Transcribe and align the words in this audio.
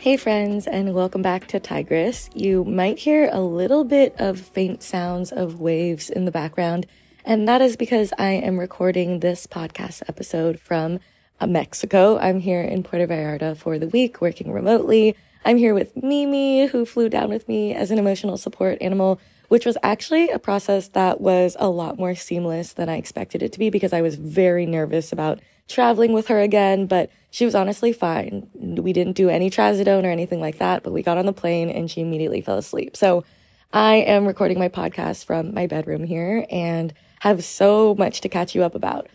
Hey, 0.00 0.16
friends, 0.16 0.66
and 0.66 0.94
welcome 0.94 1.20
back 1.20 1.46
to 1.48 1.60
Tigress. 1.60 2.30
You 2.32 2.64
might 2.64 2.98
hear 2.98 3.28
a 3.30 3.42
little 3.42 3.84
bit 3.84 4.14
of 4.18 4.40
faint 4.40 4.82
sounds 4.82 5.30
of 5.30 5.60
waves 5.60 6.08
in 6.08 6.24
the 6.24 6.30
background, 6.30 6.86
and 7.22 7.46
that 7.46 7.60
is 7.60 7.76
because 7.76 8.10
I 8.18 8.30
am 8.30 8.58
recording 8.58 9.20
this 9.20 9.46
podcast 9.46 10.02
episode 10.08 10.58
from 10.58 11.00
uh, 11.38 11.46
Mexico. 11.46 12.16
I'm 12.18 12.40
here 12.40 12.62
in 12.62 12.82
Puerto 12.82 13.06
Vallarta 13.06 13.54
for 13.58 13.78
the 13.78 13.88
week, 13.88 14.22
working 14.22 14.52
remotely. 14.52 15.16
I'm 15.44 15.58
here 15.58 15.74
with 15.74 15.94
Mimi, 15.94 16.68
who 16.68 16.86
flew 16.86 17.10
down 17.10 17.28
with 17.28 17.46
me 17.46 17.74
as 17.74 17.90
an 17.90 17.98
emotional 17.98 18.38
support 18.38 18.78
animal, 18.80 19.20
which 19.50 19.66
was 19.66 19.76
actually 19.82 20.30
a 20.30 20.38
process 20.38 20.86
that 20.90 21.20
was 21.20 21.56
a 21.58 21.68
lot 21.68 21.98
more 21.98 22.14
seamless 22.14 22.72
than 22.72 22.88
I 22.88 22.98
expected 22.98 23.42
it 23.42 23.52
to 23.52 23.58
be 23.58 23.68
because 23.68 23.92
I 23.92 24.00
was 24.00 24.14
very 24.14 24.64
nervous 24.64 25.10
about 25.10 25.40
traveling 25.66 26.12
with 26.12 26.28
her 26.28 26.38
again, 26.38 26.86
but 26.86 27.10
she 27.32 27.44
was 27.44 27.56
honestly 27.56 27.92
fine. 27.92 28.48
We 28.54 28.92
didn't 28.92 29.14
do 29.16 29.28
any 29.28 29.50
trazodone 29.50 30.04
or 30.04 30.10
anything 30.10 30.40
like 30.40 30.58
that, 30.58 30.84
but 30.84 30.92
we 30.92 31.02
got 31.02 31.18
on 31.18 31.26
the 31.26 31.32
plane 31.32 31.68
and 31.68 31.90
she 31.90 32.00
immediately 32.00 32.40
fell 32.40 32.58
asleep. 32.58 32.96
So 32.96 33.24
I 33.72 33.96
am 33.96 34.24
recording 34.24 34.60
my 34.60 34.68
podcast 34.68 35.24
from 35.24 35.52
my 35.52 35.66
bedroom 35.66 36.04
here 36.04 36.46
and 36.48 36.94
have 37.18 37.42
so 37.42 37.96
much 37.98 38.20
to 38.20 38.28
catch 38.28 38.54
you 38.54 38.62
up 38.62 38.76
about. 38.76 39.08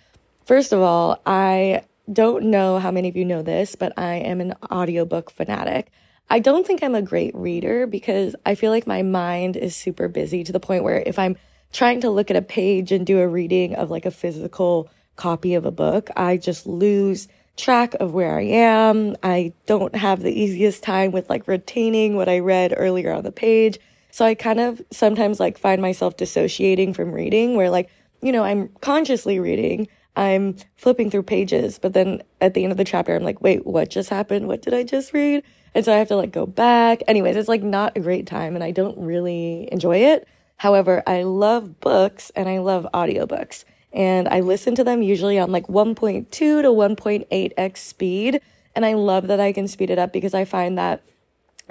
First 0.43 0.73
of 0.73 0.81
all, 0.81 1.21
I 1.25 1.83
don't 2.11 2.47
know 2.47 2.79
how 2.79 2.91
many 2.91 3.07
of 3.07 3.15
you 3.15 3.23
know 3.23 3.41
this, 3.41 3.75
but 3.75 3.93
I 3.97 4.15
am 4.15 4.41
an 4.41 4.53
audiobook 4.69 5.31
fanatic. 5.31 5.93
I 6.29 6.39
don't 6.39 6.65
think 6.65 6.83
I'm 6.83 6.95
a 6.95 7.01
great 7.01 7.35
reader 7.35 7.85
because 7.85 8.35
I 8.45 8.55
feel 8.55 8.71
like 8.71 8.87
my 8.87 9.03
mind 9.03 9.55
is 9.55 9.75
super 9.75 10.07
busy 10.07 10.43
to 10.43 10.51
the 10.51 10.59
point 10.59 10.83
where 10.83 11.03
if 11.05 11.19
I'm 11.19 11.37
trying 11.71 12.01
to 12.01 12.09
look 12.09 12.31
at 12.31 12.37
a 12.37 12.41
page 12.41 12.91
and 12.91 13.05
do 13.05 13.19
a 13.19 13.27
reading 13.27 13.75
of 13.75 13.91
like 13.91 14.05
a 14.05 14.11
physical 14.11 14.89
copy 15.15 15.53
of 15.53 15.65
a 15.65 15.71
book, 15.71 16.09
I 16.15 16.37
just 16.37 16.65
lose 16.65 17.27
track 17.57 17.93
of 17.95 18.13
where 18.13 18.37
I 18.37 18.43
am. 18.43 19.15
I 19.23 19.53
don't 19.65 19.95
have 19.95 20.21
the 20.21 20.31
easiest 20.31 20.83
time 20.83 21.11
with 21.11 21.29
like 21.29 21.47
retaining 21.47 22.15
what 22.15 22.27
I 22.27 22.39
read 22.39 22.73
earlier 22.75 23.11
on 23.11 23.23
the 23.23 23.31
page. 23.31 23.77
So 24.11 24.25
I 24.25 24.35
kind 24.35 24.59
of 24.59 24.81
sometimes 24.91 25.39
like 25.39 25.57
find 25.57 25.81
myself 25.81 26.17
dissociating 26.17 26.93
from 26.93 27.11
reading 27.11 27.55
where 27.55 27.69
like, 27.69 27.89
you 28.21 28.31
know, 28.31 28.43
I'm 28.43 28.69
consciously 28.81 29.39
reading, 29.39 29.87
I'm 30.15 30.55
flipping 30.75 31.11
through 31.11 31.23
pages, 31.23 31.77
but 31.77 31.93
then 31.93 32.23
at 32.39 32.53
the 32.53 32.63
end 32.63 32.71
of 32.71 32.77
the 32.77 32.85
chapter, 32.85 33.15
I'm 33.15 33.23
like, 33.23 33.41
wait, 33.41 33.65
what 33.65 33.89
just 33.89 34.09
happened? 34.09 34.47
What 34.47 34.61
did 34.61 34.73
I 34.73 34.83
just 34.83 35.13
read? 35.13 35.43
And 35.73 35.83
so 35.83 35.93
I 35.93 35.97
have 35.97 36.07
to 36.07 36.15
like 36.15 36.31
go 36.31 36.45
back. 36.45 37.03
Anyways, 37.07 37.35
it's 37.35 37.49
like 37.49 37.63
not 37.63 37.97
a 37.97 37.99
great 37.99 38.25
time 38.25 38.55
and 38.55 38.63
I 38.63 38.71
don't 38.71 38.97
really 38.97 39.67
enjoy 39.71 39.97
it. 39.97 40.27
However, 40.57 41.03
I 41.05 41.23
love 41.23 41.81
books 41.81 42.31
and 42.35 42.47
I 42.47 42.59
love 42.59 42.87
audiobooks 42.93 43.65
and 43.91 44.27
I 44.29 44.39
listen 44.39 44.73
to 44.75 44.83
them 44.85 45.01
usually 45.01 45.37
on 45.37 45.51
like 45.51 45.67
1.2 45.67 46.29
to 46.29 46.61
1.8x 46.61 47.77
speed. 47.77 48.41
And 48.73 48.85
I 48.85 48.93
love 48.93 49.27
that 49.27 49.39
I 49.39 49.51
can 49.51 49.67
speed 49.67 49.89
it 49.89 49.99
up 49.99 50.13
because 50.13 50.33
I 50.33 50.45
find 50.45 50.77
that 50.77 51.03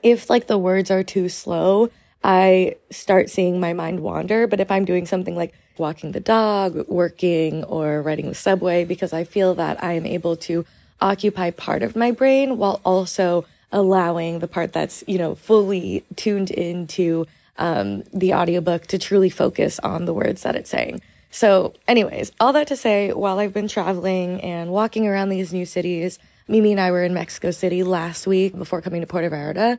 if 0.02 0.28
like 0.28 0.46
the 0.46 0.58
words 0.58 0.90
are 0.90 1.02
too 1.02 1.28
slow, 1.28 1.90
I 2.22 2.76
start 2.90 3.30
seeing 3.30 3.60
my 3.60 3.72
mind 3.72 4.00
wander. 4.00 4.46
But 4.46 4.60
if 4.60 4.70
I'm 4.70 4.84
doing 4.84 5.06
something 5.06 5.36
like 5.36 5.54
walking 5.78 6.12
the 6.12 6.20
dog, 6.20 6.88
working, 6.88 7.64
or 7.64 8.02
riding 8.02 8.28
the 8.28 8.34
subway, 8.34 8.84
because 8.84 9.12
I 9.12 9.24
feel 9.24 9.54
that 9.54 9.82
I 9.82 9.92
am 9.92 10.06
able 10.06 10.36
to 10.36 10.64
occupy 11.00 11.50
part 11.50 11.82
of 11.82 11.96
my 11.96 12.10
brain 12.10 12.56
while 12.56 12.80
also 12.84 13.44
allowing 13.72 14.38
the 14.38 14.48
part 14.48 14.72
that's, 14.72 15.02
you 15.06 15.18
know, 15.18 15.34
fully 15.34 16.04
tuned 16.16 16.50
into 16.50 17.26
um, 17.58 18.04
the 18.12 18.34
audiobook 18.34 18.86
to 18.86 18.98
truly 18.98 19.30
focus 19.30 19.78
on 19.80 20.04
the 20.04 20.14
words 20.14 20.42
that 20.42 20.56
it's 20.56 20.70
saying. 20.70 21.02
So, 21.30 21.74
anyways, 21.88 22.30
all 22.38 22.52
that 22.52 22.68
to 22.68 22.76
say, 22.76 23.12
while 23.12 23.40
I've 23.40 23.52
been 23.52 23.66
traveling 23.66 24.40
and 24.40 24.70
walking 24.70 25.08
around 25.08 25.30
these 25.30 25.52
new 25.52 25.66
cities, 25.66 26.20
Mimi 26.46 26.70
and 26.70 26.80
I 26.80 26.92
were 26.92 27.02
in 27.02 27.14
Mexico 27.14 27.50
City 27.50 27.82
last 27.82 28.26
week 28.26 28.56
before 28.56 28.80
coming 28.80 29.00
to 29.00 29.06
Puerto 29.06 29.30
Vallarta. 29.30 29.78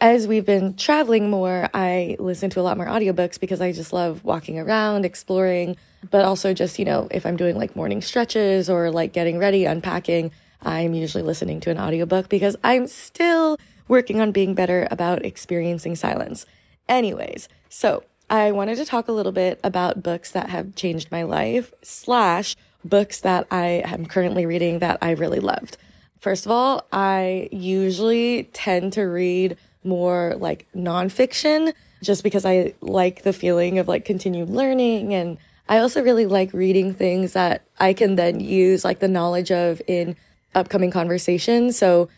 As 0.00 0.28
we've 0.28 0.44
been 0.44 0.74
traveling 0.74 1.30
more, 1.30 1.70
I 1.72 2.16
listen 2.18 2.50
to 2.50 2.60
a 2.60 2.62
lot 2.62 2.76
more 2.76 2.86
audiobooks 2.86 3.40
because 3.40 3.62
I 3.62 3.72
just 3.72 3.94
love 3.94 4.24
walking 4.24 4.58
around, 4.58 5.06
exploring, 5.06 5.78
but 6.10 6.22
also 6.22 6.52
just, 6.52 6.78
you 6.78 6.84
know, 6.84 7.08
if 7.10 7.24
I'm 7.24 7.38
doing 7.38 7.56
like 7.56 7.74
morning 7.74 8.02
stretches 8.02 8.68
or 8.68 8.90
like 8.90 9.14
getting 9.14 9.38
ready, 9.38 9.64
unpacking, 9.64 10.32
I'm 10.60 10.92
usually 10.92 11.22
listening 11.22 11.60
to 11.60 11.70
an 11.70 11.78
audiobook 11.78 12.28
because 12.28 12.56
I'm 12.62 12.86
still 12.88 13.56
working 13.88 14.20
on 14.20 14.32
being 14.32 14.54
better 14.54 14.86
about 14.90 15.24
experiencing 15.24 15.96
silence. 15.96 16.44
Anyways, 16.90 17.48
so 17.70 18.04
I 18.28 18.52
wanted 18.52 18.76
to 18.76 18.84
talk 18.84 19.08
a 19.08 19.12
little 19.12 19.32
bit 19.32 19.58
about 19.64 20.02
books 20.02 20.30
that 20.32 20.50
have 20.50 20.74
changed 20.74 21.10
my 21.10 21.22
life, 21.22 21.72
slash, 21.82 22.54
books 22.84 23.20
that 23.20 23.46
I 23.50 23.82
am 23.86 24.04
currently 24.04 24.44
reading 24.44 24.80
that 24.80 24.98
I 25.00 25.12
really 25.12 25.40
loved. 25.40 25.78
First 26.20 26.44
of 26.44 26.52
all, 26.52 26.86
I 26.92 27.48
usually 27.50 28.44
tend 28.52 28.92
to 28.94 29.04
read 29.04 29.56
more 29.86 30.34
like 30.38 30.66
nonfiction 30.74 31.72
just 32.02 32.22
because 32.22 32.44
I 32.44 32.74
like 32.80 33.22
the 33.22 33.32
feeling 33.32 33.78
of 33.78 33.88
like 33.88 34.04
continued 34.04 34.50
learning. 34.50 35.14
And 35.14 35.38
I 35.68 35.78
also 35.78 36.02
really 36.02 36.26
like 36.26 36.52
reading 36.52 36.94
things 36.94 37.32
that 37.32 37.62
I 37.78 37.92
can 37.92 38.16
then 38.16 38.40
use 38.40 38.84
like 38.84 38.98
the 38.98 39.08
knowledge 39.08 39.50
of 39.50 39.80
in 39.86 40.16
upcoming 40.54 40.90
conversations. 40.90 41.78
So, 41.78 42.08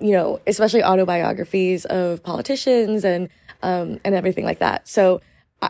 you 0.00 0.12
know, 0.12 0.40
especially 0.46 0.82
autobiographies 0.82 1.84
of 1.86 2.22
politicians 2.22 3.04
and, 3.04 3.28
um, 3.62 4.00
and 4.04 4.14
everything 4.14 4.44
like 4.44 4.58
that. 4.60 4.88
So, 4.88 5.20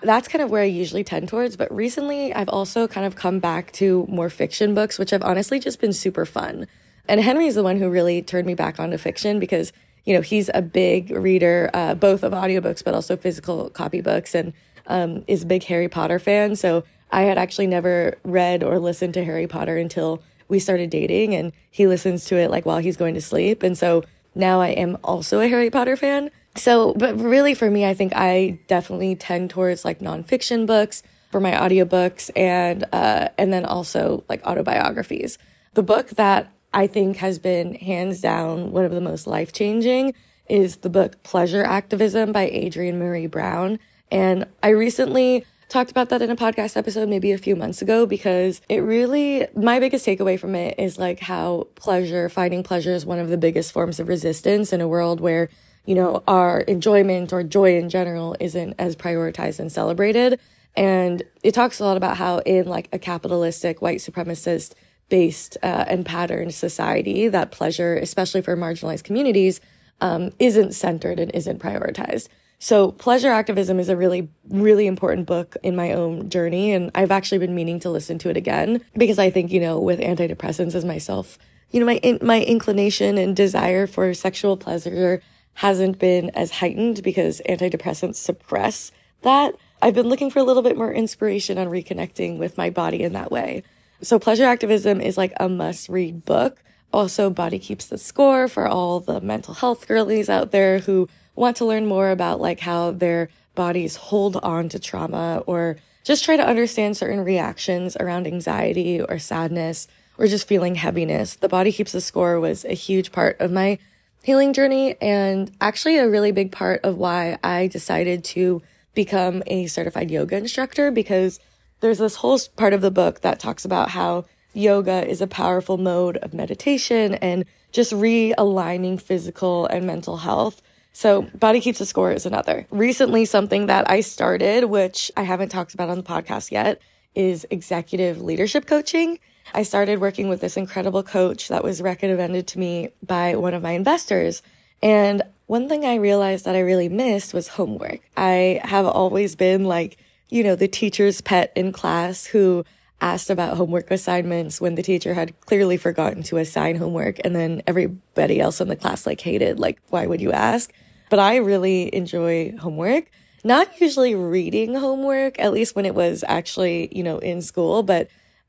that's 0.03 0.29
kind 0.29 0.43
of 0.43 0.51
where 0.51 0.63
I 0.63 0.67
usually 0.67 1.05
tend 1.05 1.29
towards. 1.29 1.57
But 1.57 1.73
recently, 1.73 2.35
I've 2.35 2.49
also 2.49 2.89
kind 2.89 3.07
of 3.07 3.17
come 3.17 3.39
back 3.39 3.73
to 3.73 4.07
more 4.09 4.31
fiction 4.31 4.75
books, 4.75 4.99
which 4.99 5.11
have 5.11 5.23
honestly 5.23 5.61
just 5.61 5.81
been 5.81 5.93
super 5.93 6.27
fun. 6.27 6.67
And 7.07 7.21
Henry 7.21 7.47
is 7.47 7.55
the 7.55 7.63
one 7.63 7.79
who 7.79 7.89
really 7.89 8.23
turned 8.23 8.47
me 8.47 8.55
back 8.55 8.81
onto 8.81 8.97
fiction 8.97 9.39
because, 9.39 9.73
you 10.05 10.15
know, 10.15 10.21
he's 10.21 10.51
a 10.53 10.63
big 10.63 11.11
reader, 11.11 11.71
uh, 11.75 11.95
both 11.95 12.23
of 12.23 12.33
audiobooks, 12.33 12.85
but 12.85 12.95
also 12.95 13.17
physical 13.17 13.71
copy 13.71 14.01
books, 14.01 14.35
and 14.35 14.53
um, 14.87 15.25
is 15.27 15.43
a 15.43 15.47
big 15.47 15.65
Harry 15.65 15.89
Potter 15.89 16.19
fan. 16.19 16.57
So 16.57 16.85
I 17.11 17.23
had 17.23 17.39
actually 17.39 17.67
never 17.67 18.19
read 18.25 18.63
or 18.63 18.79
listened 18.79 19.15
to 19.15 19.25
Harry 19.25 19.47
Potter 19.47 19.77
until 19.77 20.23
we 20.49 20.59
started 20.59 20.91
dating, 20.91 21.35
and 21.35 21.53
he 21.71 21.87
listens 21.87 22.27
to 22.27 22.37
it 22.37 22.51
like 22.51 22.67
while 22.67 22.79
he's 22.79 22.97
going 22.97 23.15
to 23.15 23.21
sleep. 23.21 23.63
And 23.63 23.79
so 23.79 24.03
now 24.35 24.61
I 24.61 24.69
am 24.69 24.99
also 25.03 25.41
a 25.41 25.49
Harry 25.49 25.71
Potter 25.71 25.97
fan. 25.97 26.31
So, 26.57 26.93
but 26.95 27.19
really 27.19 27.55
for 27.55 27.71
me, 27.71 27.85
I 27.87 27.95
think 27.95 28.13
I 28.15 28.59
definitely 28.69 29.17
tend 29.17 29.51
towards 29.51 29.85
like 29.85 30.01
nonfiction 30.01 30.67
books 30.67 31.03
for 31.31 31.41
my 31.41 31.53
audiobooks 31.53 32.31
and, 32.37 32.85
uh, 32.93 33.29
and 33.39 33.53
then 33.53 33.65
also 33.65 34.23
like 34.29 34.45
autobiographies. 34.45 35.39
The 35.73 35.83
book 35.83 36.11
that 36.11 36.53
I 36.75 36.89
think 36.89 37.17
has 37.19 37.39
been 37.39 37.77
hands 37.77 38.21
down 38.21 38.73
one 38.73 38.85
of 38.85 38.91
the 38.91 39.01
most 39.01 39.27
life 39.27 39.53
changing 39.53 40.12
is 40.49 40.79
the 40.79 40.91
book 40.91 41.23
Pleasure 41.23 41.62
Activism 41.62 42.33
by 42.33 42.51
Adrienne 42.51 42.99
Maree 42.99 43.31
Brown. 43.31 43.79
And 44.11 44.47
I 44.62 44.71
recently 44.71 45.47
talked 45.69 45.91
about 45.91 46.11
that 46.11 46.21
in 46.21 46.31
a 46.31 46.37
podcast 46.37 46.77
episode 46.77 47.09
maybe 47.09 47.33
a 47.33 47.39
few 47.39 47.57
months 47.57 47.81
ago 47.81 48.07
because 48.07 48.61
it 48.69 48.81
really, 48.81 49.47
my 49.57 49.79
biggest 49.79 50.05
takeaway 50.05 50.39
from 50.39 50.55
it 50.55 50.79
is 50.79 50.99
like 50.99 51.21
how 51.21 51.69
pleasure, 51.76 52.29
finding 52.29 52.62
pleasure 52.62 52.93
is 52.93 53.06
one 53.06 53.21
of 53.21 53.29
the 53.29 53.38
biggest 53.38 53.73
forms 53.73 54.00
of 54.00 54.09
resistance 54.09 54.73
in 54.73 54.81
a 54.81 54.88
world 54.88 55.21
where 55.21 55.49
you 55.87 55.94
know, 55.94 56.23
our 56.26 56.61
enjoyment 56.61 57.32
or 57.32 57.43
joy 57.43 57.76
in 57.76 57.88
general 57.88 58.37
isn't 58.41 58.75
as 58.79 58.97
prioritized 58.97 59.61
and 59.61 59.71
celebrated. 59.71 60.41
And 60.76 61.23
it 61.43 61.53
talks 61.53 61.79
a 61.79 61.85
lot 61.85 61.97
about 61.97 62.17
how 62.17 62.38
in 62.38 62.67
like 62.67 62.88
a 62.93 62.99
capitalistic 62.99 63.82
white 63.82 63.99
supremacist 63.99 64.75
based 65.09 65.56
uh, 65.62 65.85
and 65.87 66.05
patterned 66.05 66.55
society, 66.55 67.29
that 67.29 67.51
pleasure, 67.51 67.97
especially 67.97 68.43
for 68.43 68.56
marginalized 68.56 69.05
communities, 69.05 69.61
um, 70.01 70.33
isn't 70.39 70.75
centered 70.75 71.21
and 71.21 71.31
isn't 71.35 71.61
prioritized. 71.61 72.29
So 72.59 72.93
pleasure 72.93 73.31
activism 73.31 73.79
is 73.79 73.89
a 73.89 73.97
really, 73.97 74.29
really 74.49 74.87
important 74.87 75.27
book 75.27 75.56
in 75.62 75.77
my 75.77 75.93
own 75.93 76.31
journey. 76.31 76.73
And 76.73 76.91
I've 76.95 77.11
actually 77.11 77.39
been 77.39 77.55
meaning 77.55 77.81
to 77.81 77.91
listen 77.91 78.19
to 78.21 78.31
it 78.31 78.37
again 78.37 78.81
because 78.97 79.19
I 79.19 79.31
think, 79.31 79.53
you 79.53 79.61
know, 79.61 79.79
with 79.79 80.01
antidepressants 80.01 80.75
as 80.75 80.85
myself, 80.85 81.39
you 81.71 81.81
know, 81.81 81.87
my, 81.87 81.97
in, 81.97 82.19
my 82.23 82.43
inclination 82.43 83.19
and 83.19 83.37
desire 83.37 83.87
for 83.87 84.15
sexual 84.15 84.57
pleasure 84.57 85.21
hasn't 85.55 85.99
been 85.99 86.31
as 86.31 86.50
heightened 86.53 87.03
because 87.03 87.43
antidepressants 87.49 88.17
suppress 88.17 88.93
that. 89.23 89.55
I've 89.83 89.95
been 89.95 90.09
looking 90.09 90.31
for 90.31 90.39
a 90.39 90.45
little 90.45 90.62
bit 90.62 90.79
more 90.79 90.93
inspiration 90.93 91.59
on 91.59 91.69
reconnecting 91.69 92.39
with 92.39 92.57
my 92.57 92.71
body 92.71 93.03
in 93.03 93.12
that 93.12 93.31
way. 93.31 93.62
So, 94.02 94.19
Pleasure 94.19 94.44
Activism 94.44 95.00
is 95.00 95.17
like 95.17 95.32
a 95.38 95.49
must 95.49 95.88
read 95.88 96.25
book. 96.25 96.62
Also, 96.93 97.31
Body 97.31 97.58
Keeps 97.58 97.87
the 97.87 97.99
Score 97.99 98.49
for 98.49 98.69
all 98.69 99.00
the 99.00 99.20
mental 99.20 99.55
health 99.55 99.88
girlies 99.88 100.29
out 100.29 100.50
there 100.50 100.81
who 100.81 101.08
want 101.35 101.56
to 101.56 101.64
learn 101.64 101.87
more 101.87 102.11
about 102.11 102.41
like 102.41 102.61
how 102.61 102.91
their 102.91 103.29
bodies 103.55 103.96
hold 103.96 104.37
on 104.37 104.69
to 104.69 104.79
trauma 104.79 105.43
or 105.46 105.76
just 106.05 106.25
try 106.25 106.37
to 106.37 106.46
understand 106.46 106.96
certain 106.96 107.25
reactions 107.25 107.96
around 107.96 108.26
anxiety 108.26 109.00
or 109.00 109.19
sadness 109.19 109.88
or 110.19 110.26
just 110.26 110.47
feeling 110.47 110.75
heaviness. 110.76 111.35
The 111.35 111.49
Body 111.49 111.73
Keeps 111.73 111.93
the 111.93 112.00
Score 112.00 112.38
was 112.38 112.64
a 112.64 112.75
huge 112.75 113.11
part 113.11 113.40
of 113.40 113.50
my 113.50 113.79
healing 114.23 114.52
journey 114.52 114.97
and 115.00 115.50
actually 115.61 115.99
a 115.99 116.08
really 116.08 116.32
big 116.32 116.52
part 116.52 116.81
of 116.85 116.97
why 116.97 117.38
I 117.43 117.67
decided 117.67 118.25
to 118.25 118.62
become 118.94 119.43
a 119.47 119.67
certified 119.67 120.11
yoga 120.11 120.37
instructor 120.37 120.90
because 120.90 121.40
there's 121.85 121.99
this 121.99 122.17
whole 122.17 122.41
part 122.57 122.73
of 122.73 122.81
the 122.81 122.91
book 122.91 123.21
that 123.21 123.39
talks 123.39 123.67
about 123.67 123.91
how 123.91 124.25
yoga 124.55 125.07
is 125.07 125.21
a 125.21 125.27
powerful 125.27 125.77
mode 125.77 126.17
of 126.17 126.33
meditation 126.33 127.13
and 127.17 127.45
just 127.73 127.93
realigning 127.93 128.99
physical 128.99 129.67
and 129.67 129.87
mental 129.87 130.17
health. 130.17 130.63
So, 130.95 131.29
Body 131.35 131.61
Keeps 131.61 131.81
the 131.81 131.85
Score 131.85 132.11
is 132.11 132.25
another. 132.25 132.67
Recently, 132.71 133.27
something 133.27 133.67
that 133.67 133.91
I 133.91 134.01
started, 134.01 134.65
which 134.65 135.13
I 135.15 135.25
haven't 135.25 135.51
talked 135.51 135.75
about 135.75 135.91
on 135.91 135.99
the 135.99 136.03
podcast 136.03 136.51
yet, 136.51 136.81
is 137.15 137.47
executive 137.51 138.23
leadership 138.23 138.67
coaching. 138.67 139.19
I 139.53 139.63
started 139.63 140.01
working 140.01 140.31
with 140.31 140.41
this 140.41 140.57
incredible 140.57 141.03
coach 141.03 141.49
that 141.49 141.63
was 141.63 141.83
recommended 141.83 142.47
to 142.47 142.59
me 142.59 142.95
by 143.07 143.37
one 143.37 143.53
of 143.53 143.63
my 143.63 143.73
investors. 143.73 144.41
And 144.83 145.21
one 145.49 145.69
thing 145.69 145.85
I 145.85 145.97
realized 145.97 146.47
that 146.47 146.57
I 146.57 146.61
really 146.61 146.89
missed 146.89 147.35
was 147.35 147.49
homework. 147.49 148.01
I 148.17 148.63
have 148.65 148.87
always 148.87 149.37
been 149.37 149.65
like, 149.65 149.99
you 150.35 150.43
know, 150.43 150.57
the 150.57 150.67
teacher's 150.67 151.21
pet 151.21 151.53
in 151.55 151.71
class 151.71 152.27
who 152.27 152.65
asked 153.01 153.31
about 153.31 153.57
homework 153.57 153.89
assignments 153.93 154.61
when 154.61 154.75
the 154.75 154.83
teacher 154.83 155.15
had 155.15 155.39
clearly 155.43 155.77
forgotten 155.77 156.25
to 156.25 156.39
assign 156.39 156.75
homework 156.75 157.21
and 157.25 157.37
then 157.37 157.63
everybody 157.69 158.41
else 158.41 158.61
in 158.61 158.67
the 158.67 158.75
class 158.75 159.07
like 159.07 159.21
hated 159.21 159.61
like 159.61 159.81
why 159.91 160.07
would 160.07 160.21
you 160.21 160.33
ask? 160.33 160.73
But 161.09 161.21
i 161.21 161.37
really 161.37 161.95
enjoy 161.95 162.53
homework. 162.59 163.11
Not 163.45 163.81
usually 163.81 164.17
reading 164.17 164.75
homework 164.75 165.39
at 165.39 165.53
least 165.53 165.77
when 165.77 165.87
it 165.87 165.95
was 165.95 166.25
actually 166.27 166.89
you 166.91 167.05
know 167.05 167.19
in 167.19 167.41
school 167.41 167.85
but 167.85 168.09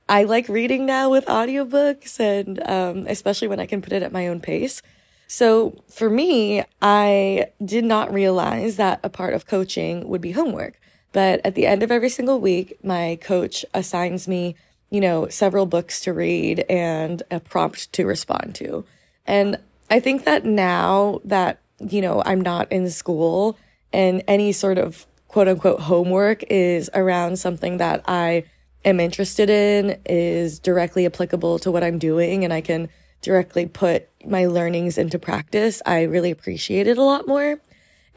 i 0.10 0.24
like 0.24 0.50
reading 0.50 0.88
now 0.88 1.12
with 1.12 1.26
audiobooks 1.26 2.20
and 2.20 2.68
um, 2.68 3.06
especially 3.08 3.48
when 3.48 3.60
i 3.60 3.68
can 3.68 3.84
put 3.84 3.94
it 3.94 4.02
at 4.02 4.12
my 4.12 4.28
own 4.28 4.40
pace. 4.40 4.82
So 5.28 5.84
for 5.92 6.10
me 6.10 6.64
i 6.82 7.46
did 7.64 7.86
not 7.86 8.12
realize 8.12 8.78
that 8.78 9.02
a 9.04 9.10
part 9.10 9.36
of 9.36 9.46
coaching 9.46 10.08
would 10.08 10.22
be 10.22 10.32
homework 10.32 10.80
but 11.16 11.40
at 11.46 11.56
the 11.56 11.66
end 11.66 11.82
of 11.82 11.92
every 11.92 12.10
single 12.10 12.42
week, 12.42 12.78
my 12.84 13.18
coach 13.22 13.64
assigns 13.74 14.28
me, 14.28 14.58
you 14.90 15.00
know, 15.00 15.30
several 15.30 15.66
books 15.66 16.02
to 16.02 16.12
read 16.12 16.66
and 16.70 17.24
a 17.32 17.40
prompt 17.40 17.94
to 17.94 18.06
respond 18.06 18.54
to. 18.56 18.84
And 19.26 19.58
I 19.90 20.02
think 20.02 20.26
that 20.26 20.44
now 20.44 21.22
that, 21.24 21.62
you 21.80 22.02
know, 22.02 22.22
I'm 22.26 22.42
not 22.42 22.70
in 22.70 22.90
school 22.90 23.58
and 23.94 24.26
any 24.28 24.52
sort 24.52 24.78
of 24.78 25.08
quote 25.30 25.48
unquote 25.48 25.80
homework 25.80 26.44
is 26.50 26.90
around 26.94 27.40
something 27.40 27.78
that 27.78 28.04
I 28.10 28.44
am 28.84 29.00
interested 29.00 29.50
in, 29.50 29.98
is 30.06 30.60
directly 30.60 31.06
applicable 31.06 31.60
to 31.60 31.72
what 31.72 31.82
I'm 31.82 31.98
doing, 31.98 32.44
and 32.44 32.52
I 32.52 32.60
can 32.60 32.90
directly 33.22 33.68
put 33.68 34.10
my 34.26 34.48
learnings 34.48 34.98
into 34.98 35.18
practice, 35.18 35.82
I 35.86 36.04
really 36.04 36.32
appreciate 36.32 36.88
it 36.88 36.98
a 36.98 37.04
lot 37.04 37.26
more. 37.26 37.58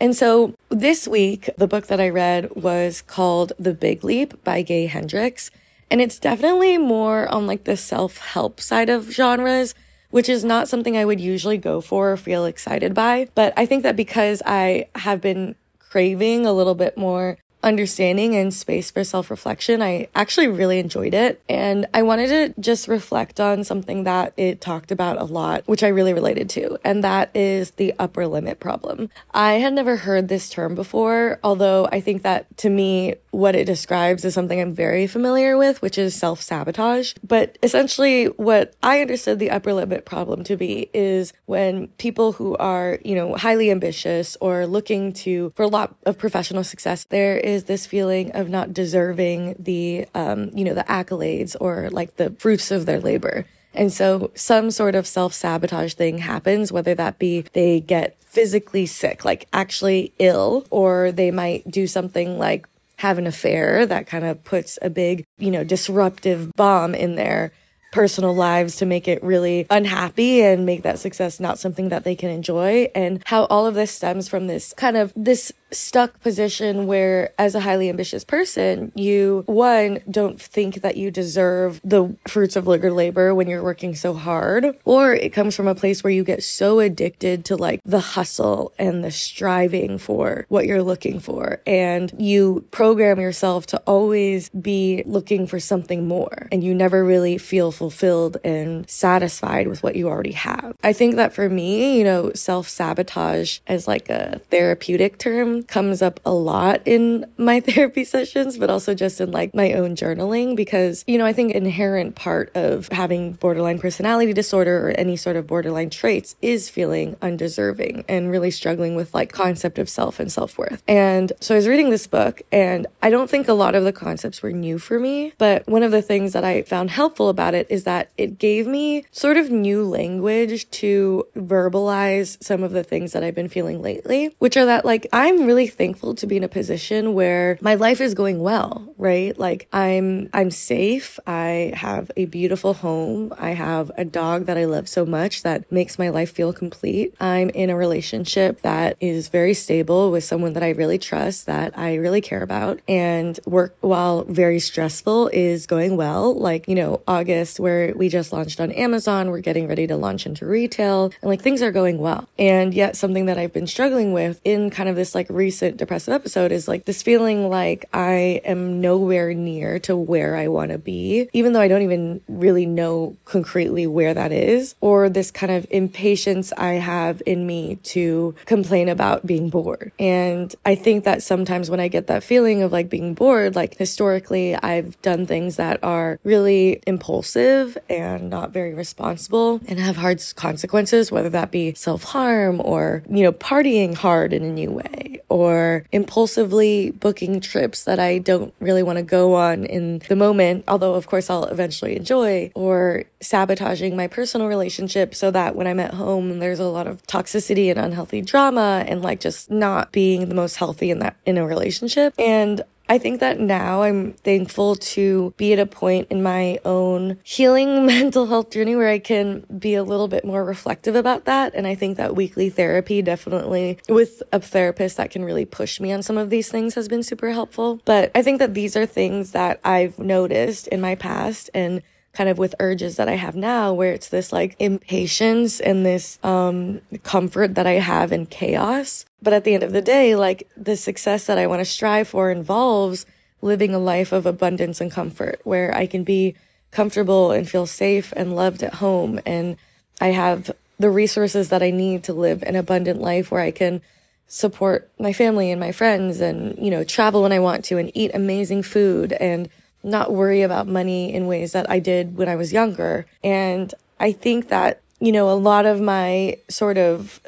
And 0.00 0.14
so 0.14 0.54
this 0.68 1.08
week, 1.08 1.50
the 1.56 1.66
book 1.66 1.88
that 1.88 2.00
I 2.00 2.08
read 2.08 2.54
was 2.54 3.02
called 3.02 3.52
The 3.58 3.74
Big 3.74 4.04
Leap 4.04 4.42
by 4.44 4.62
Gay 4.62 4.86
Hendricks. 4.86 5.50
And 5.90 6.00
it's 6.00 6.18
definitely 6.18 6.78
more 6.78 7.28
on 7.28 7.46
like 7.46 7.64
the 7.64 7.76
self 7.76 8.18
help 8.18 8.60
side 8.60 8.90
of 8.90 9.10
genres, 9.10 9.74
which 10.10 10.28
is 10.28 10.44
not 10.44 10.68
something 10.68 10.96
I 10.96 11.04
would 11.04 11.20
usually 11.20 11.58
go 11.58 11.80
for 11.80 12.12
or 12.12 12.16
feel 12.16 12.44
excited 12.44 12.94
by. 12.94 13.28
But 13.34 13.52
I 13.56 13.66
think 13.66 13.82
that 13.82 13.96
because 13.96 14.42
I 14.46 14.88
have 14.94 15.20
been 15.20 15.56
craving 15.78 16.46
a 16.46 16.52
little 16.52 16.74
bit 16.74 16.96
more 16.96 17.38
understanding 17.62 18.36
and 18.36 18.52
space 18.52 18.90
for 18.90 19.04
self 19.04 19.30
reflection. 19.30 19.82
I 19.82 20.08
actually 20.14 20.48
really 20.48 20.78
enjoyed 20.78 21.14
it. 21.14 21.42
And 21.48 21.86
I 21.92 22.02
wanted 22.02 22.54
to 22.54 22.60
just 22.60 22.88
reflect 22.88 23.40
on 23.40 23.64
something 23.64 24.04
that 24.04 24.32
it 24.36 24.60
talked 24.60 24.92
about 24.92 25.18
a 25.18 25.24
lot, 25.24 25.66
which 25.66 25.82
I 25.82 25.88
really 25.88 26.14
related 26.14 26.48
to. 26.50 26.78
And 26.84 27.02
that 27.04 27.30
is 27.34 27.72
the 27.72 27.94
upper 27.98 28.26
limit 28.26 28.60
problem. 28.60 29.10
I 29.32 29.54
had 29.54 29.72
never 29.72 29.96
heard 29.96 30.28
this 30.28 30.48
term 30.48 30.74
before, 30.74 31.40
although 31.42 31.88
I 31.90 32.00
think 32.00 32.22
that 32.22 32.56
to 32.58 32.70
me, 32.70 33.14
what 33.30 33.54
it 33.54 33.64
describes 33.64 34.24
is 34.24 34.34
something 34.34 34.60
I'm 34.60 34.74
very 34.74 35.06
familiar 35.06 35.56
with, 35.56 35.82
which 35.82 35.98
is 35.98 36.14
self 36.14 36.40
sabotage. 36.40 37.14
But 37.26 37.58
essentially, 37.62 38.26
what 38.26 38.74
I 38.82 39.00
understood 39.00 39.38
the 39.38 39.50
upper 39.50 39.72
limit 39.72 40.04
problem 40.04 40.44
to 40.44 40.56
be 40.56 40.90
is 40.94 41.32
when 41.46 41.88
people 41.98 42.32
who 42.32 42.56
are, 42.56 42.98
you 43.04 43.14
know, 43.14 43.34
highly 43.34 43.70
ambitious 43.70 44.36
or 44.40 44.66
looking 44.66 45.12
to, 45.12 45.52
for 45.56 45.62
a 45.62 45.68
lot 45.68 45.94
of 46.06 46.18
professional 46.18 46.64
success, 46.64 47.04
there 47.04 47.36
is 47.48 47.64
this 47.64 47.86
feeling 47.86 48.30
of 48.32 48.48
not 48.48 48.72
deserving 48.72 49.56
the, 49.58 50.06
um, 50.14 50.50
you 50.54 50.64
know, 50.64 50.74
the 50.74 50.84
accolades 50.84 51.56
or 51.60 51.88
like 51.90 52.16
the 52.16 52.30
fruits 52.38 52.70
of 52.70 52.86
their 52.86 53.00
labor. 53.00 53.46
And 53.74 53.92
so 53.92 54.30
some 54.34 54.70
sort 54.70 54.94
of 54.94 55.06
self 55.06 55.32
sabotage 55.32 55.94
thing 55.94 56.18
happens, 56.18 56.72
whether 56.72 56.94
that 56.94 57.18
be 57.18 57.42
they 57.52 57.80
get 57.80 58.20
physically 58.22 58.86
sick, 58.86 59.24
like 59.24 59.46
actually 59.52 60.12
ill, 60.18 60.66
or 60.70 61.12
they 61.12 61.30
might 61.30 61.70
do 61.70 61.86
something 61.86 62.38
like 62.38 62.68
have 62.96 63.18
an 63.18 63.26
affair 63.26 63.86
that 63.86 64.06
kind 64.06 64.24
of 64.24 64.42
puts 64.44 64.78
a 64.82 64.90
big, 64.90 65.24
you 65.38 65.50
know, 65.50 65.64
disruptive 65.64 66.52
bomb 66.56 66.94
in 66.94 67.14
their 67.14 67.52
personal 67.92 68.34
lives 68.34 68.76
to 68.76 68.86
make 68.86 69.08
it 69.08 69.22
really 69.22 69.66
unhappy 69.70 70.42
and 70.42 70.66
make 70.66 70.82
that 70.82 70.98
success 70.98 71.40
not 71.40 71.58
something 71.58 71.88
that 71.88 72.04
they 72.04 72.14
can 72.14 72.28
enjoy 72.28 72.90
and 72.94 73.22
how 73.24 73.44
all 73.46 73.66
of 73.66 73.74
this 73.74 73.90
stems 73.90 74.28
from 74.28 74.46
this 74.46 74.74
kind 74.76 74.96
of 74.96 75.12
this 75.16 75.52
stuck 75.70 76.20
position 76.20 76.86
where 76.86 77.32
as 77.38 77.54
a 77.54 77.60
highly 77.60 77.88
ambitious 77.88 78.24
person 78.24 78.90
you 78.94 79.42
one 79.46 80.00
don't 80.10 80.40
think 80.40 80.82
that 80.82 80.96
you 80.96 81.10
deserve 81.10 81.80
the 81.84 82.14
fruits 82.26 82.56
of 82.56 82.66
your 82.66 82.92
labor 82.92 83.34
when 83.34 83.48
you're 83.48 83.62
working 83.62 83.94
so 83.94 84.14
hard 84.14 84.76
or 84.84 85.12
it 85.12 85.32
comes 85.32 85.54
from 85.54 85.66
a 85.66 85.74
place 85.74 86.02
where 86.02 86.12
you 86.12 86.24
get 86.24 86.42
so 86.42 86.80
addicted 86.80 87.44
to 87.44 87.56
like 87.56 87.80
the 87.84 88.00
hustle 88.00 88.72
and 88.78 89.04
the 89.04 89.10
striving 89.10 89.98
for 89.98 90.46
what 90.48 90.66
you're 90.66 90.82
looking 90.82 91.20
for 91.20 91.60
and 91.66 92.12
you 92.18 92.64
program 92.70 93.20
yourself 93.20 93.66
to 93.66 93.78
always 93.86 94.48
be 94.50 95.02
looking 95.06 95.46
for 95.46 95.60
something 95.60 96.06
more 96.06 96.48
and 96.50 96.64
you 96.64 96.74
never 96.74 97.04
really 97.04 97.36
feel 97.38 97.72
fulfilled 97.72 98.36
and 98.44 98.88
satisfied 98.88 99.68
with 99.68 99.82
what 99.82 99.96
you 99.96 100.08
already 100.08 100.32
have. 100.32 100.74
I 100.82 100.92
think 100.92 101.16
that 101.16 101.34
for 101.34 101.48
me 101.48 101.98
you 101.98 102.04
know 102.04 102.32
self-sabotage 102.34 103.58
as 103.66 103.86
like 103.86 104.08
a 104.08 104.40
therapeutic 104.50 105.18
term 105.18 105.57
comes 105.62 106.02
up 106.02 106.20
a 106.24 106.32
lot 106.32 106.82
in 106.84 107.26
my 107.36 107.60
therapy 107.68 108.04
sessions, 108.04 108.58
but 108.58 108.70
also 108.70 108.94
just 108.94 109.20
in 109.20 109.30
like 109.30 109.54
my 109.54 109.72
own 109.72 109.96
journaling 109.96 110.56
because, 110.56 111.04
you 111.06 111.18
know, 111.18 111.26
I 111.26 111.32
think 111.32 111.52
inherent 111.52 112.14
part 112.14 112.54
of 112.54 112.88
having 112.88 113.32
borderline 113.32 113.78
personality 113.78 114.32
disorder 114.32 114.88
or 114.88 114.90
any 114.92 115.16
sort 115.16 115.36
of 115.36 115.46
borderline 115.46 115.90
traits 115.90 116.36
is 116.42 116.68
feeling 116.68 117.16
undeserving 117.22 118.04
and 118.08 118.30
really 118.30 118.50
struggling 118.50 118.94
with 118.94 119.14
like 119.14 119.32
concept 119.32 119.78
of 119.78 119.88
self 119.88 120.20
and 120.20 120.30
self-worth. 120.30 120.82
And 120.86 121.32
so 121.40 121.54
I 121.54 121.58
was 121.58 121.68
reading 121.68 121.90
this 121.90 122.06
book 122.06 122.42
and 122.52 122.86
I 123.02 123.10
don't 123.10 123.28
think 123.28 123.48
a 123.48 123.54
lot 123.54 123.74
of 123.74 123.84
the 123.84 123.92
concepts 123.92 124.42
were 124.42 124.52
new 124.52 124.78
for 124.78 124.98
me, 124.98 125.32
but 125.38 125.66
one 125.66 125.82
of 125.82 125.90
the 125.90 126.02
things 126.02 126.32
that 126.32 126.44
I 126.44 126.62
found 126.62 126.90
helpful 126.90 127.28
about 127.28 127.54
it 127.54 127.66
is 127.70 127.84
that 127.84 128.10
it 128.16 128.38
gave 128.38 128.66
me 128.66 129.04
sort 129.10 129.36
of 129.36 129.50
new 129.50 129.84
language 129.84 130.70
to 130.70 131.26
verbalize 131.36 132.42
some 132.42 132.62
of 132.62 132.72
the 132.72 132.84
things 132.84 133.12
that 133.12 133.22
I've 133.22 133.34
been 133.34 133.48
feeling 133.48 133.82
lately, 133.82 134.34
which 134.38 134.56
are 134.56 134.66
that 134.66 134.84
like 134.84 135.06
I'm 135.12 135.46
really 135.48 135.66
thankful 135.66 136.14
to 136.16 136.26
be 136.26 136.36
in 136.36 136.44
a 136.44 136.48
position 136.48 137.14
where 137.14 137.58
my 137.62 137.74
life 137.74 138.02
is 138.02 138.12
going 138.12 138.38
well, 138.38 138.92
right? 138.98 139.36
Like 139.38 139.66
I'm 139.72 140.28
I'm 140.34 140.50
safe. 140.50 141.18
I 141.26 141.72
have 141.74 142.10
a 142.18 142.26
beautiful 142.26 142.74
home. 142.74 143.32
I 143.38 143.52
have 143.52 143.90
a 143.96 144.04
dog 144.04 144.44
that 144.44 144.58
I 144.58 144.66
love 144.66 144.90
so 144.90 145.06
much 145.06 145.42
that 145.44 145.72
makes 145.72 145.98
my 145.98 146.10
life 146.10 146.30
feel 146.32 146.52
complete. 146.52 147.14
I'm 147.18 147.48
in 147.50 147.70
a 147.70 147.76
relationship 147.76 148.60
that 148.60 148.98
is 149.00 149.28
very 149.28 149.54
stable 149.54 150.10
with 150.10 150.22
someone 150.22 150.52
that 150.52 150.62
I 150.62 150.70
really 150.70 150.98
trust, 150.98 151.46
that 151.46 151.76
I 151.78 151.94
really 151.94 152.20
care 152.20 152.42
about. 152.42 152.80
And 152.86 153.40
work 153.46 153.74
while 153.80 154.24
very 154.24 154.60
stressful 154.60 155.28
is 155.32 155.66
going 155.66 155.96
well. 155.96 156.38
Like, 156.38 156.68
you 156.68 156.74
know, 156.74 157.00
August 157.08 157.58
where 157.58 157.94
we 157.96 158.10
just 158.10 158.34
launched 158.34 158.60
on 158.60 158.70
Amazon, 158.72 159.30
we're 159.30 159.40
getting 159.40 159.66
ready 159.66 159.86
to 159.86 159.96
launch 159.96 160.26
into 160.26 160.44
retail 160.44 161.04
and 161.22 161.30
like 161.30 161.40
things 161.40 161.62
are 161.62 161.72
going 161.72 161.96
well. 161.96 162.28
And 162.38 162.74
yet 162.74 162.96
something 162.96 163.24
that 163.26 163.38
I've 163.38 163.54
been 163.54 163.66
struggling 163.66 164.12
with 164.12 164.42
in 164.44 164.68
kind 164.68 164.90
of 164.90 164.96
this 164.96 165.14
like 165.14 165.28
recent 165.38 165.76
depressive 165.76 166.12
episode 166.12 166.50
is 166.50 166.66
like 166.66 166.84
this 166.84 167.00
feeling 167.00 167.48
like 167.48 167.88
I 167.94 168.42
am 168.44 168.80
nowhere 168.80 169.32
near 169.32 169.78
to 169.80 169.96
where 169.96 170.34
I 170.34 170.48
want 170.48 170.72
to 170.72 170.78
be, 170.78 171.28
even 171.32 171.52
though 171.52 171.60
I 171.60 171.68
don't 171.68 171.82
even 171.82 172.20
really 172.28 172.66
know 172.66 173.16
concretely 173.24 173.86
where 173.86 174.12
that 174.12 174.32
is, 174.32 174.74
or 174.80 175.08
this 175.08 175.30
kind 175.30 175.52
of 175.52 175.64
impatience 175.70 176.52
I 176.52 176.74
have 176.74 177.22
in 177.24 177.46
me 177.46 177.76
to 177.94 178.34
complain 178.46 178.88
about 178.88 179.26
being 179.26 179.48
bored. 179.48 179.92
And 179.98 180.52
I 180.66 180.74
think 180.74 181.04
that 181.04 181.22
sometimes 181.22 181.70
when 181.70 181.78
I 181.78 181.86
get 181.86 182.08
that 182.08 182.24
feeling 182.24 182.62
of 182.62 182.72
like 182.72 182.90
being 182.90 183.14
bored, 183.14 183.54
like 183.54 183.76
historically, 183.76 184.56
I've 184.56 185.00
done 185.02 185.24
things 185.24 185.54
that 185.56 185.78
are 185.84 186.18
really 186.24 186.82
impulsive 186.84 187.78
and 187.88 188.28
not 188.28 188.50
very 188.50 188.74
responsible 188.74 189.60
and 189.68 189.78
have 189.78 189.96
hard 189.96 190.20
consequences, 190.34 191.12
whether 191.12 191.30
that 191.30 191.52
be 191.52 191.74
self 191.74 192.02
harm 192.02 192.60
or, 192.64 193.04
you 193.08 193.22
know, 193.22 193.32
partying 193.32 193.94
hard 193.94 194.32
in 194.32 194.42
a 194.42 194.50
new 194.50 194.72
way 194.72 195.20
or 195.28 195.84
impulsively 195.92 196.90
booking 196.90 197.40
trips 197.40 197.84
that 197.84 197.98
I 197.98 198.18
don't 198.18 198.54
really 198.60 198.82
want 198.82 198.96
to 198.96 199.02
go 199.02 199.34
on 199.34 199.64
in 199.64 200.00
the 200.08 200.16
moment, 200.16 200.64
although 200.68 200.94
of 200.94 201.06
course 201.06 201.28
I'll 201.30 201.44
eventually 201.44 201.96
enjoy, 201.96 202.50
or 202.54 203.04
sabotaging 203.20 203.96
my 203.96 204.06
personal 204.06 204.46
relationship 204.46 205.14
so 205.14 205.30
that 205.30 205.54
when 205.54 205.66
I'm 205.66 205.80
at 205.80 205.94
home, 205.94 206.38
there's 206.38 206.60
a 206.60 206.64
lot 206.64 206.86
of 206.86 207.02
toxicity 207.06 207.70
and 207.70 207.78
unhealthy 207.78 208.22
drama 208.22 208.84
and 208.86 209.02
like 209.02 209.20
just 209.20 209.50
not 209.50 209.92
being 209.92 210.28
the 210.28 210.34
most 210.34 210.56
healthy 210.56 210.90
in 210.90 211.00
that 211.00 211.16
in 211.26 211.36
a 211.36 211.46
relationship. 211.46 212.14
And 212.18 212.62
I 212.88 212.98
think 212.98 213.20
that 213.20 213.38
now 213.38 213.82
I'm 213.82 214.14
thankful 214.14 214.76
to 214.76 215.34
be 215.36 215.52
at 215.52 215.58
a 215.58 215.66
point 215.66 216.08
in 216.10 216.22
my 216.22 216.58
own 216.64 217.18
healing 217.22 217.86
mental 217.86 218.26
health 218.26 218.50
journey 218.50 218.76
where 218.76 218.88
I 218.88 218.98
can 218.98 219.44
be 219.58 219.74
a 219.74 219.84
little 219.84 220.08
bit 220.08 220.24
more 220.24 220.44
reflective 220.44 220.94
about 220.94 221.26
that. 221.26 221.54
And 221.54 221.66
I 221.66 221.74
think 221.74 221.96
that 221.98 222.16
weekly 222.16 222.48
therapy 222.48 223.02
definitely 223.02 223.78
with 223.88 224.22
a 224.32 224.40
therapist 224.40 224.96
that 224.96 225.10
can 225.10 225.24
really 225.24 225.44
push 225.44 225.80
me 225.80 225.92
on 225.92 226.02
some 226.02 226.16
of 226.16 226.30
these 226.30 226.50
things 226.50 226.74
has 226.74 226.88
been 226.88 227.02
super 227.02 227.30
helpful. 227.30 227.80
But 227.84 228.10
I 228.14 228.22
think 228.22 228.38
that 228.38 228.54
these 228.54 228.76
are 228.76 228.86
things 228.86 229.32
that 229.32 229.60
I've 229.64 229.98
noticed 229.98 230.66
in 230.68 230.80
my 230.80 230.94
past 230.94 231.50
and 231.52 231.82
kind 232.12 232.28
of 232.28 232.38
with 232.38 232.54
urges 232.58 232.96
that 232.96 233.08
I 233.08 233.14
have 233.14 233.36
now, 233.36 233.72
where 233.72 233.92
it's 233.92 234.08
this 234.08 234.32
like 234.32 234.56
impatience 234.58 235.60
and 235.60 235.84
this 235.84 236.18
um, 236.22 236.80
comfort 237.02 237.54
that 237.54 237.66
I 237.66 237.74
have 237.74 238.12
in 238.12 238.26
chaos. 238.26 239.04
But 239.22 239.32
at 239.32 239.44
the 239.44 239.54
end 239.54 239.62
of 239.62 239.72
the 239.72 239.82
day, 239.82 240.16
like 240.16 240.48
the 240.56 240.76
success 240.76 241.26
that 241.26 241.38
I 241.38 241.46
want 241.46 241.60
to 241.60 241.64
strive 241.64 242.08
for 242.08 242.30
involves 242.30 243.06
living 243.40 243.74
a 243.74 243.78
life 243.78 244.12
of 244.12 244.26
abundance 244.26 244.80
and 244.80 244.90
comfort 244.90 245.40
where 245.44 245.74
I 245.74 245.86
can 245.86 246.02
be 246.04 246.34
comfortable 246.70 247.30
and 247.30 247.48
feel 247.48 247.66
safe 247.66 248.12
and 248.16 248.34
loved 248.34 248.62
at 248.62 248.74
home. 248.74 249.20
And 249.24 249.56
I 250.00 250.08
have 250.08 250.50
the 250.78 250.90
resources 250.90 251.48
that 251.48 251.62
I 251.62 251.70
need 251.70 252.04
to 252.04 252.12
live 252.12 252.42
an 252.42 252.56
abundant 252.56 253.00
life 253.00 253.30
where 253.30 253.40
I 253.40 253.50
can 253.50 253.80
support 254.26 254.90
my 254.98 255.12
family 255.12 255.50
and 255.50 255.60
my 255.60 255.72
friends 255.72 256.20
and, 256.20 256.58
you 256.58 256.70
know, 256.70 256.84
travel 256.84 257.22
when 257.22 257.32
I 257.32 257.38
want 257.38 257.64
to 257.66 257.78
and 257.78 257.90
eat 257.94 258.10
amazing 258.14 258.62
food 258.62 259.12
and 259.12 259.48
not 259.88 260.12
worry 260.12 260.42
about 260.42 260.68
money 260.68 261.12
in 261.12 261.26
ways 261.26 261.52
that 261.52 261.68
I 261.70 261.78
did 261.78 262.16
when 262.16 262.28
I 262.28 262.36
was 262.36 262.52
younger. 262.52 263.06
And 263.24 263.72
I 263.98 264.12
think 264.12 264.48
that, 264.48 264.80
you 265.00 265.12
know, 265.12 265.30
a 265.30 265.34
lot 265.34 265.66
of 265.66 265.80
my 265.80 266.36
sort 266.48 266.78
of 266.78 267.20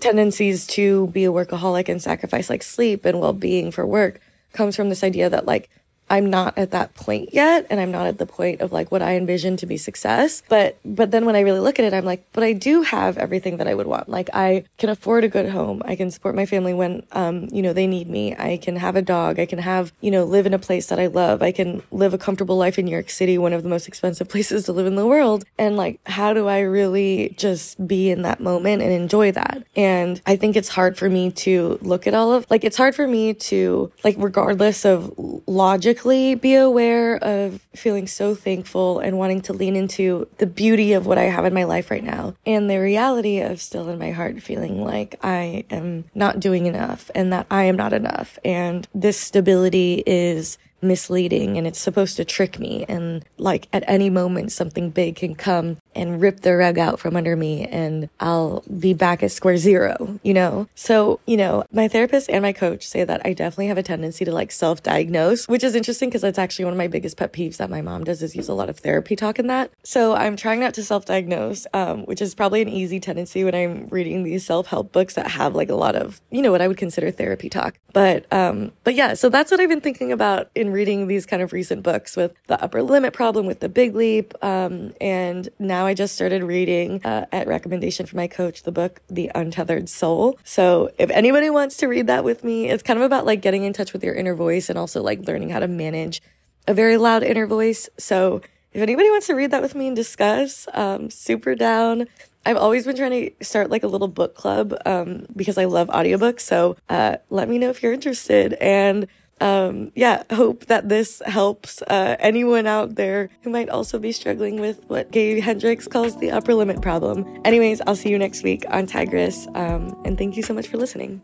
tendencies 0.00 0.66
to 0.68 1.08
be 1.08 1.24
a 1.24 1.32
workaholic 1.32 1.88
and 1.88 2.02
sacrifice 2.02 2.50
like 2.50 2.62
sleep 2.62 3.04
and 3.04 3.20
well 3.20 3.32
being 3.32 3.70
for 3.70 3.86
work 3.86 4.20
comes 4.52 4.74
from 4.74 4.88
this 4.88 5.04
idea 5.04 5.30
that 5.30 5.46
like 5.46 5.70
I'm 6.10 6.28
not 6.28 6.58
at 6.58 6.72
that 6.72 6.94
point 6.94 7.32
yet 7.32 7.66
and 7.70 7.80
I'm 7.80 7.92
not 7.92 8.06
at 8.06 8.18
the 8.18 8.26
point 8.26 8.60
of 8.60 8.72
like 8.72 8.90
what 8.90 9.00
I 9.00 9.16
envision 9.16 9.56
to 9.58 9.66
be 9.66 9.76
success. 9.76 10.42
But 10.48 10.76
but 10.84 11.12
then 11.12 11.24
when 11.24 11.36
I 11.36 11.40
really 11.40 11.60
look 11.60 11.78
at 11.78 11.84
it, 11.84 11.94
I'm 11.94 12.04
like, 12.04 12.26
but 12.32 12.42
I 12.42 12.52
do 12.52 12.82
have 12.82 13.16
everything 13.16 13.58
that 13.58 13.68
I 13.68 13.74
would 13.74 13.86
want. 13.86 14.08
Like 14.08 14.28
I 14.34 14.64
can 14.78 14.90
afford 14.90 15.24
a 15.24 15.28
good 15.28 15.48
home. 15.48 15.82
I 15.84 15.94
can 15.94 16.10
support 16.10 16.34
my 16.34 16.46
family 16.46 16.74
when 16.74 17.04
um, 17.12 17.48
you 17.52 17.62
know, 17.62 17.72
they 17.72 17.86
need 17.86 18.08
me. 18.08 18.34
I 18.36 18.56
can 18.56 18.76
have 18.76 18.96
a 18.96 19.02
dog. 19.02 19.38
I 19.38 19.46
can 19.46 19.60
have, 19.60 19.92
you 20.00 20.10
know, 20.10 20.24
live 20.24 20.46
in 20.46 20.54
a 20.54 20.58
place 20.58 20.86
that 20.86 20.98
I 20.98 21.06
love. 21.06 21.42
I 21.42 21.52
can 21.52 21.82
live 21.92 22.12
a 22.12 22.18
comfortable 22.18 22.56
life 22.56 22.78
in 22.78 22.86
New 22.86 22.90
York 22.90 23.10
City, 23.10 23.38
one 23.38 23.52
of 23.52 23.62
the 23.62 23.68
most 23.68 23.86
expensive 23.86 24.28
places 24.34 24.64
to 24.64 24.72
live 24.72 24.86
in 24.86 24.96
the 24.96 25.06
world. 25.06 25.44
And 25.58 25.76
like, 25.76 26.00
how 26.06 26.34
do 26.34 26.48
I 26.48 26.60
really 26.60 27.34
just 27.36 27.86
be 27.86 28.10
in 28.10 28.22
that 28.22 28.40
moment 28.40 28.82
and 28.82 28.92
enjoy 28.92 29.32
that? 29.32 29.64
And 29.76 30.20
I 30.26 30.36
think 30.36 30.56
it's 30.56 30.68
hard 30.68 30.98
for 30.98 31.08
me 31.08 31.30
to 31.30 31.78
look 31.82 32.06
at 32.06 32.14
all 32.14 32.32
of 32.32 32.46
like 32.50 32.64
it's 32.64 32.76
hard 32.76 32.94
for 32.94 33.06
me 33.06 33.34
to 33.34 33.92
like 34.02 34.16
regardless 34.18 34.84
of 34.84 35.12
logic 35.46 35.99
be 36.04 36.54
aware 36.54 37.16
of 37.16 37.60
feeling 37.74 38.06
so 38.06 38.34
thankful 38.34 39.00
and 39.00 39.18
wanting 39.18 39.40
to 39.42 39.52
lean 39.52 39.76
into 39.76 40.26
the 40.38 40.46
beauty 40.46 40.92
of 40.92 41.06
what 41.06 41.18
I 41.18 41.24
have 41.24 41.44
in 41.44 41.54
my 41.54 41.64
life 41.64 41.90
right 41.90 42.04
now 42.04 42.34
and 42.46 42.68
the 42.68 42.78
reality 42.78 43.40
of 43.40 43.60
still 43.60 43.88
in 43.88 43.98
my 43.98 44.10
heart 44.10 44.42
feeling 44.42 44.82
like 44.82 45.16
I 45.22 45.64
am 45.70 46.04
not 46.14 46.40
doing 46.40 46.66
enough 46.66 47.10
and 47.14 47.32
that 47.32 47.46
I 47.50 47.64
am 47.64 47.76
not 47.76 47.92
enough. 47.92 48.38
And 48.44 48.88
this 48.94 49.18
stability 49.18 50.02
is 50.06 50.58
misleading 50.82 51.56
and 51.56 51.66
it's 51.66 51.80
supposed 51.80 52.16
to 52.16 52.24
trick 52.24 52.58
me. 52.58 52.84
And 52.88 53.24
like 53.38 53.68
at 53.72 53.84
any 53.86 54.10
moment, 54.10 54.52
something 54.52 54.90
big 54.90 55.16
can 55.16 55.34
come 55.34 55.78
and 55.94 56.20
rip 56.20 56.40
the 56.40 56.56
rug 56.56 56.78
out 56.78 57.00
from 57.00 57.16
under 57.16 57.36
me 57.36 57.66
and 57.66 58.08
I'll 58.20 58.62
be 58.78 58.94
back 58.94 59.22
at 59.22 59.32
square 59.32 59.56
zero, 59.56 60.18
you 60.22 60.34
know? 60.34 60.68
So, 60.74 61.20
you 61.26 61.36
know, 61.36 61.64
my 61.72 61.88
therapist 61.88 62.30
and 62.30 62.42
my 62.42 62.52
coach 62.52 62.86
say 62.86 63.04
that 63.04 63.22
I 63.24 63.32
definitely 63.32 63.66
have 63.68 63.78
a 63.78 63.82
tendency 63.82 64.24
to 64.24 64.32
like 64.32 64.52
self 64.52 64.82
diagnose, 64.82 65.48
which 65.48 65.64
is 65.64 65.74
interesting 65.74 66.08
because 66.08 66.22
that's 66.22 66.38
actually 66.38 66.64
one 66.64 66.74
of 66.74 66.78
my 66.78 66.88
biggest 66.88 67.16
pet 67.16 67.32
peeves 67.32 67.56
that 67.58 67.70
my 67.70 67.82
mom 67.82 68.04
does 68.04 68.22
is 68.22 68.36
use 68.36 68.48
a 68.48 68.54
lot 68.54 68.68
of 68.68 68.78
therapy 68.78 69.16
talk 69.16 69.38
in 69.38 69.46
that. 69.48 69.70
So 69.82 70.14
I'm 70.14 70.36
trying 70.36 70.60
not 70.60 70.74
to 70.74 70.84
self 70.84 71.04
diagnose, 71.04 71.66
um, 71.74 72.04
which 72.06 72.22
is 72.22 72.34
probably 72.34 72.62
an 72.62 72.68
easy 72.68 73.00
tendency 73.00 73.44
when 73.44 73.54
I'm 73.54 73.86
reading 73.88 74.22
these 74.22 74.46
self 74.46 74.68
help 74.68 74.92
books 74.92 75.14
that 75.14 75.28
have 75.28 75.54
like 75.54 75.70
a 75.70 75.74
lot 75.74 75.96
of, 75.96 76.20
you 76.30 76.42
know, 76.42 76.50
what 76.50 76.62
I 76.62 76.68
would 76.68 76.76
consider 76.76 77.10
therapy 77.10 77.48
talk. 77.48 77.76
But, 77.92 78.32
um, 78.32 78.72
but 78.84 78.94
yeah, 78.94 79.14
so 79.14 79.28
that's 79.28 79.50
what 79.50 79.60
I've 79.60 79.68
been 79.68 79.80
thinking 79.80 80.12
about 80.12 80.50
in 80.54 80.69
reading 80.72 81.06
these 81.06 81.26
kind 81.26 81.42
of 81.42 81.52
recent 81.52 81.82
books 81.82 82.16
with 82.16 82.34
the 82.46 82.62
upper 82.62 82.82
limit 82.82 83.12
problem, 83.12 83.46
with 83.46 83.60
the 83.60 83.68
big 83.68 83.94
leap. 83.94 84.34
Um, 84.42 84.92
and 85.00 85.48
now 85.58 85.86
I 85.86 85.94
just 85.94 86.14
started 86.14 86.42
reading, 86.42 87.00
uh, 87.04 87.26
at 87.32 87.46
recommendation 87.46 88.06
from 88.06 88.18
my 88.18 88.26
coach, 88.26 88.62
the 88.62 88.72
book, 88.72 89.00
The 89.08 89.30
Untethered 89.34 89.88
Soul. 89.88 90.38
So 90.44 90.90
if 90.98 91.10
anybody 91.10 91.50
wants 91.50 91.76
to 91.78 91.86
read 91.86 92.06
that 92.06 92.24
with 92.24 92.44
me, 92.44 92.68
it's 92.68 92.82
kind 92.82 92.98
of 92.98 93.04
about 93.04 93.26
like 93.26 93.42
getting 93.42 93.64
in 93.64 93.72
touch 93.72 93.92
with 93.92 94.04
your 94.04 94.14
inner 94.14 94.34
voice 94.34 94.68
and 94.68 94.78
also 94.78 95.02
like 95.02 95.26
learning 95.26 95.50
how 95.50 95.60
to 95.60 95.68
manage 95.68 96.22
a 96.66 96.74
very 96.74 96.96
loud 96.96 97.22
inner 97.22 97.46
voice. 97.46 97.88
So 97.98 98.42
if 98.72 98.80
anybody 98.80 99.10
wants 99.10 99.26
to 99.26 99.34
read 99.34 99.50
that 99.50 99.62
with 99.62 99.74
me 99.74 99.88
and 99.88 99.96
discuss, 99.96 100.68
um, 100.74 101.10
super 101.10 101.54
down. 101.54 102.06
I've 102.46 102.56
always 102.56 102.86
been 102.86 102.96
trying 102.96 103.10
to 103.10 103.44
start 103.44 103.68
like 103.68 103.82
a 103.82 103.88
little 103.88 104.08
book 104.08 104.34
club 104.34 104.74
um, 104.86 105.26
because 105.34 105.58
I 105.58 105.64
love 105.64 105.88
audiobooks. 105.88 106.40
So 106.40 106.76
uh, 106.88 107.16
let 107.28 107.48
me 107.48 107.58
know 107.58 107.68
if 107.68 107.82
you're 107.82 107.92
interested. 107.92 108.54
And 108.54 109.08
um, 109.40 109.92
yeah, 109.94 110.22
hope 110.30 110.66
that 110.66 110.88
this 110.88 111.22
helps 111.26 111.82
uh, 111.82 112.16
anyone 112.18 112.66
out 112.66 112.94
there 112.94 113.30
who 113.42 113.50
might 113.50 113.68
also 113.68 113.98
be 113.98 114.12
struggling 114.12 114.60
with 114.60 114.84
what 114.88 115.10
Gay 115.10 115.40
Hendricks 115.40 115.88
calls 115.88 116.18
the 116.18 116.30
upper 116.30 116.54
limit 116.54 116.82
problem. 116.82 117.26
Anyways, 117.44 117.80
I'll 117.86 117.96
see 117.96 118.10
you 118.10 118.18
next 118.18 118.42
week 118.42 118.64
on 118.68 118.86
Tigress, 118.86 119.46
um, 119.54 120.00
and 120.04 120.18
thank 120.18 120.36
you 120.36 120.42
so 120.42 120.54
much 120.54 120.68
for 120.68 120.76
listening. 120.76 121.22